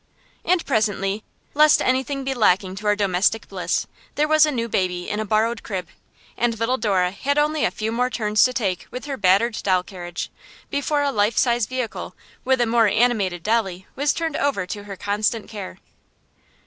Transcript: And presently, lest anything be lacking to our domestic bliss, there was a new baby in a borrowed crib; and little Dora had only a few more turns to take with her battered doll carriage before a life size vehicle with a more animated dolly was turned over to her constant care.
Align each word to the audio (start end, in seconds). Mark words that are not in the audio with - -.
And 0.43 0.65
presently, 0.65 1.23
lest 1.53 1.79
anything 1.79 2.23
be 2.23 2.33
lacking 2.33 2.73
to 2.77 2.87
our 2.87 2.95
domestic 2.95 3.47
bliss, 3.47 3.85
there 4.15 4.27
was 4.27 4.47
a 4.47 4.51
new 4.51 4.67
baby 4.67 5.07
in 5.07 5.19
a 5.19 5.25
borrowed 5.25 5.61
crib; 5.61 5.89
and 6.35 6.59
little 6.59 6.77
Dora 6.77 7.11
had 7.11 7.37
only 7.37 7.63
a 7.65 7.69
few 7.69 7.91
more 7.91 8.09
turns 8.09 8.43
to 8.45 8.51
take 8.51 8.87
with 8.89 9.05
her 9.05 9.15
battered 9.15 9.61
doll 9.61 9.83
carriage 9.83 10.31
before 10.71 11.03
a 11.03 11.11
life 11.11 11.37
size 11.37 11.67
vehicle 11.67 12.15
with 12.43 12.59
a 12.61 12.65
more 12.65 12.87
animated 12.87 13.43
dolly 13.43 13.85
was 13.95 14.11
turned 14.11 14.37
over 14.37 14.65
to 14.65 14.85
her 14.85 14.95
constant 14.97 15.47
care. 15.47 15.77